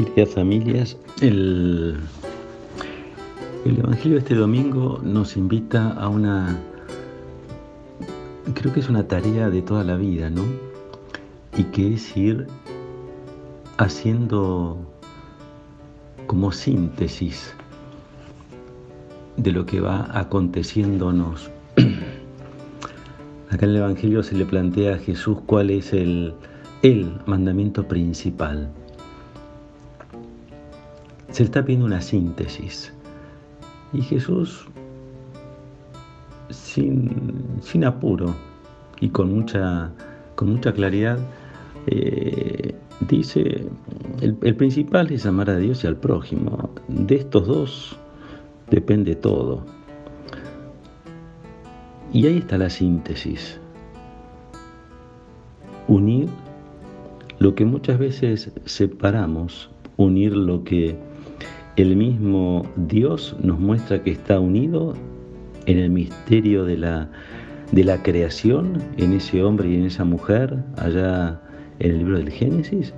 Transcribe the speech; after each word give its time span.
Queridas 0.00 0.30
familias, 0.30 0.96
el, 1.20 1.94
el 3.66 3.78
Evangelio 3.78 4.14
de 4.14 4.20
este 4.20 4.34
domingo 4.34 4.98
nos 5.02 5.36
invita 5.36 5.90
a 5.90 6.08
una, 6.08 6.58
creo 8.54 8.72
que 8.72 8.80
es 8.80 8.88
una 8.88 9.06
tarea 9.06 9.50
de 9.50 9.60
toda 9.60 9.84
la 9.84 9.96
vida, 9.96 10.30
¿no? 10.30 10.42
Y 11.58 11.64
que 11.64 11.92
es 11.92 12.16
ir 12.16 12.46
haciendo 13.76 14.78
como 16.26 16.50
síntesis 16.50 17.52
de 19.36 19.52
lo 19.52 19.66
que 19.66 19.80
va 19.80 20.08
aconteciéndonos. 20.18 21.50
Acá 23.50 23.66
en 23.66 23.70
el 23.72 23.76
Evangelio 23.76 24.22
se 24.22 24.34
le 24.34 24.46
plantea 24.46 24.94
a 24.94 24.98
Jesús 24.98 25.36
cuál 25.44 25.68
es 25.68 25.92
el, 25.92 26.32
el 26.80 27.12
mandamiento 27.26 27.86
principal. 27.86 28.72
Se 31.40 31.44
está 31.44 31.64
pidiendo 31.64 31.86
una 31.86 32.02
síntesis. 32.02 32.92
Y 33.94 34.02
Jesús, 34.02 34.66
sin, 36.50 37.82
apuro 37.82 38.34
y 39.00 39.08
con 39.08 39.32
mucha, 39.32 39.90
con 40.34 40.50
mucha 40.50 40.74
claridad, 40.74 41.18
eh, 41.86 42.74
dice, 43.08 43.64
el, 44.20 44.36
el 44.42 44.54
principal 44.54 45.10
es 45.12 45.24
amar 45.24 45.48
a 45.48 45.56
Dios 45.56 45.82
y 45.82 45.86
al 45.86 45.96
prójimo. 45.96 46.68
De 46.88 47.14
estos 47.14 47.46
dos 47.46 47.96
depende 48.68 49.16
todo. 49.16 49.64
Y 52.12 52.26
ahí 52.26 52.36
está 52.36 52.58
la 52.58 52.68
síntesis. 52.68 53.58
Unir 55.88 56.28
lo 57.38 57.54
que 57.54 57.64
muchas 57.64 57.98
veces 57.98 58.52
separamos, 58.66 59.70
unir 59.96 60.36
lo 60.36 60.64
que 60.64 61.08
el 61.80 61.96
mismo 61.96 62.66
Dios 62.76 63.36
nos 63.42 63.58
muestra 63.58 64.02
que 64.02 64.10
está 64.10 64.38
unido 64.38 64.94
en 65.66 65.78
el 65.78 65.90
misterio 65.90 66.64
de 66.64 66.76
la, 66.76 67.08
de 67.72 67.84
la 67.84 68.02
creación, 68.02 68.82
en 68.96 69.12
ese 69.12 69.42
hombre 69.42 69.70
y 69.70 69.76
en 69.76 69.84
esa 69.84 70.04
mujer, 70.04 70.56
allá 70.76 71.40
en 71.78 71.92
el 71.92 71.98
libro 71.98 72.18
del 72.18 72.30
Génesis. 72.30 72.92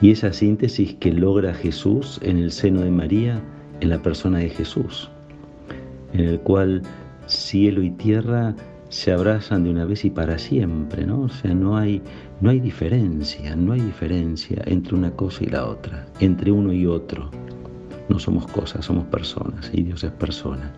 Y 0.00 0.10
esa 0.10 0.32
síntesis 0.32 0.94
que 0.94 1.12
logra 1.12 1.54
Jesús 1.54 2.18
en 2.22 2.38
el 2.38 2.50
seno 2.50 2.82
de 2.82 2.90
María, 2.90 3.40
en 3.80 3.90
la 3.90 3.98
persona 3.98 4.38
de 4.38 4.50
Jesús, 4.50 5.10
en 6.12 6.20
el 6.20 6.40
cual 6.40 6.82
cielo 7.26 7.82
y 7.82 7.90
tierra 7.90 8.54
se 8.88 9.12
abrazan 9.12 9.64
de 9.64 9.70
una 9.70 9.84
vez 9.84 10.04
y 10.04 10.10
para 10.10 10.38
siempre, 10.38 11.06
¿no? 11.06 11.22
O 11.22 11.28
sea, 11.28 11.54
no 11.54 11.76
hay, 11.76 12.02
no 12.40 12.50
hay 12.50 12.60
diferencia, 12.60 13.56
no 13.56 13.72
hay 13.72 13.80
diferencia 13.80 14.62
entre 14.66 14.94
una 14.94 15.10
cosa 15.10 15.44
y 15.44 15.46
la 15.46 15.66
otra, 15.66 16.06
entre 16.20 16.50
uno 16.50 16.72
y 16.72 16.86
otro. 16.86 17.30
No 18.08 18.18
somos 18.18 18.46
cosas, 18.46 18.84
somos 18.84 19.04
personas 19.06 19.70
y 19.72 19.82
Dios 19.82 20.04
es 20.04 20.12
persona. 20.12 20.72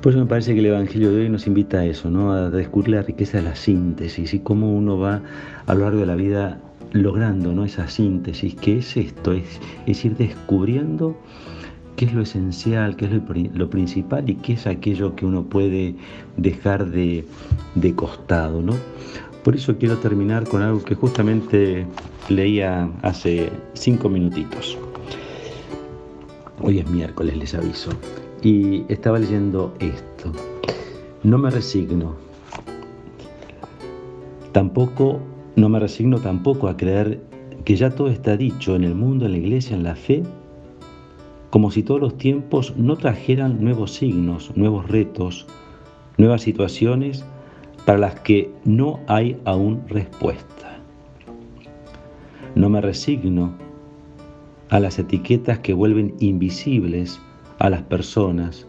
Por 0.00 0.12
eso 0.12 0.20
me 0.20 0.26
parece 0.26 0.54
que 0.54 0.60
el 0.60 0.66
Evangelio 0.66 1.10
de 1.10 1.22
hoy 1.22 1.28
nos 1.28 1.48
invita 1.48 1.78
a 1.78 1.84
eso, 1.84 2.08
¿no? 2.08 2.32
a 2.32 2.50
descubrir 2.50 2.94
la 2.94 3.02
riqueza 3.02 3.38
de 3.38 3.44
la 3.44 3.56
síntesis 3.56 4.32
y 4.32 4.38
cómo 4.38 4.72
uno 4.72 4.96
va 4.96 5.22
a 5.66 5.74
lo 5.74 5.80
largo 5.80 6.00
de 6.00 6.06
la 6.06 6.14
vida 6.14 6.60
logrando 6.92 7.52
¿no? 7.52 7.64
esa 7.64 7.88
síntesis, 7.88 8.54
que 8.54 8.78
es 8.78 8.96
esto, 8.96 9.32
es, 9.32 9.60
es 9.86 10.04
ir 10.04 10.16
descubriendo 10.16 11.16
qué 11.98 12.04
es 12.04 12.14
lo 12.14 12.22
esencial, 12.22 12.94
qué 12.94 13.06
es 13.06 13.10
lo, 13.10 13.70
principal 13.70 14.30
y 14.30 14.36
qué 14.36 14.52
es 14.52 14.68
aquello 14.68 15.16
que 15.16 15.26
uno 15.26 15.42
puede 15.42 15.96
dejar 16.36 16.88
de, 16.90 17.24
costado. 17.96 18.62
¿no? 18.62 18.74
Por 19.42 19.56
eso 19.56 19.76
quiero 19.78 19.96
terminar 19.96 20.46
con 20.46 20.62
algo 20.62 20.84
que 20.84 20.94
justamente 20.94 21.84
leía 22.28 22.88
hace 23.02 23.50
cinco 23.72 24.08
minutitos. 24.08 24.78
Hoy 26.62 26.78
es 26.78 26.88
miércoles, 26.88 27.36
les 27.36 27.52
aviso. 27.54 27.90
Y 28.42 28.84
estaba 28.88 29.18
leyendo 29.18 29.74
esto. 29.80 30.30
No 31.24 31.36
me 31.36 31.50
resigno. 31.50 32.14
Tampoco, 34.52 35.18
no 35.56 35.68
me 35.68 35.80
resigno 35.80 36.20
tampoco 36.20 36.68
a 36.68 36.76
creer 36.76 37.20
que 37.64 37.74
ya 37.74 37.90
todo 37.90 38.06
está 38.06 38.36
dicho 38.36 38.76
en 38.76 38.84
el 38.84 38.94
mundo, 38.94 39.26
en 39.26 39.32
la 39.32 39.38
iglesia, 39.38 39.76
en 39.76 39.82
la 39.82 39.96
fe 39.96 40.22
como 41.50 41.70
si 41.70 41.82
todos 41.82 42.00
los 42.00 42.18
tiempos 42.18 42.74
no 42.76 42.96
trajeran 42.96 43.62
nuevos 43.62 43.92
signos, 43.92 44.54
nuevos 44.56 44.88
retos, 44.88 45.46
nuevas 46.18 46.42
situaciones 46.42 47.24
para 47.86 47.98
las 47.98 48.20
que 48.20 48.50
no 48.64 49.00
hay 49.06 49.40
aún 49.44 49.82
respuesta. 49.88 50.78
No 52.54 52.68
me 52.68 52.80
resigno 52.80 53.54
a 54.68 54.80
las 54.80 54.98
etiquetas 54.98 55.60
que 55.60 55.72
vuelven 55.72 56.14
invisibles 56.20 57.20
a 57.58 57.70
las 57.70 57.82
personas 57.82 58.66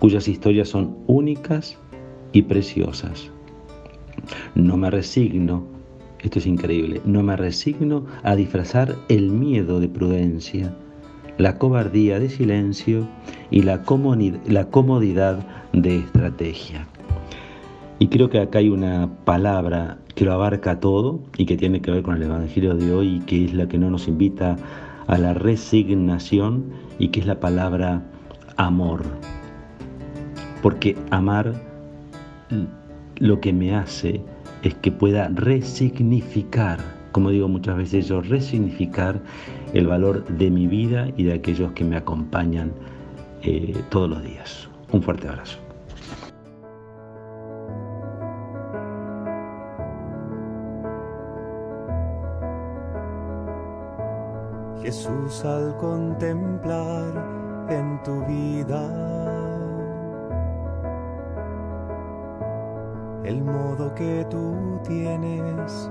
cuyas 0.00 0.26
historias 0.26 0.68
son 0.68 0.96
únicas 1.06 1.78
y 2.32 2.42
preciosas. 2.42 3.30
No 4.54 4.76
me 4.76 4.90
resigno, 4.90 5.64
esto 6.20 6.38
es 6.38 6.46
increíble, 6.46 7.00
no 7.04 7.22
me 7.22 7.36
resigno 7.36 8.06
a 8.22 8.34
disfrazar 8.34 8.96
el 9.08 9.30
miedo 9.30 9.78
de 9.78 9.88
prudencia 9.88 10.74
la 11.40 11.56
cobardía 11.56 12.20
de 12.20 12.28
silencio 12.28 13.08
y 13.50 13.62
la 13.62 13.82
comodidad 13.82 15.38
de 15.72 15.96
estrategia. 15.96 16.86
Y 17.98 18.08
creo 18.08 18.28
que 18.28 18.40
acá 18.40 18.58
hay 18.58 18.68
una 18.68 19.08
palabra 19.24 19.96
que 20.14 20.26
lo 20.26 20.34
abarca 20.34 20.80
todo 20.80 21.20
y 21.38 21.46
que 21.46 21.56
tiene 21.56 21.80
que 21.80 21.92
ver 21.92 22.02
con 22.02 22.16
el 22.16 22.24
Evangelio 22.24 22.74
de 22.74 22.92
hoy 22.92 23.16
y 23.16 23.20
que 23.20 23.46
es 23.46 23.54
la 23.54 23.66
que 23.68 23.78
no 23.78 23.88
nos 23.88 24.06
invita 24.06 24.58
a 25.06 25.16
la 25.16 25.32
resignación 25.32 26.72
y 26.98 27.08
que 27.08 27.20
es 27.20 27.26
la 27.26 27.40
palabra 27.40 28.02
amor. 28.58 29.04
Porque 30.60 30.94
amar 31.10 31.54
lo 33.16 33.40
que 33.40 33.54
me 33.54 33.74
hace 33.74 34.20
es 34.62 34.74
que 34.74 34.92
pueda 34.92 35.28
resignificar 35.28 36.99
como 37.12 37.30
digo 37.30 37.48
muchas 37.48 37.76
veces 37.76 38.08
yo, 38.08 38.20
resignificar 38.20 39.20
el 39.72 39.86
valor 39.86 40.24
de 40.26 40.50
mi 40.50 40.66
vida 40.66 41.08
y 41.16 41.24
de 41.24 41.34
aquellos 41.34 41.72
que 41.72 41.84
me 41.84 41.96
acompañan 41.96 42.72
eh, 43.42 43.74
todos 43.88 44.10
los 44.10 44.22
días. 44.22 44.68
Un 44.92 45.02
fuerte 45.02 45.28
abrazo. 45.28 45.58
Jesús 54.82 55.44
al 55.44 55.76
contemplar 55.76 57.66
en 57.68 58.02
tu 58.02 58.24
vida 58.26 59.10
el 63.24 63.44
modo 63.44 63.94
que 63.94 64.26
tú 64.30 64.80
tienes 64.82 65.90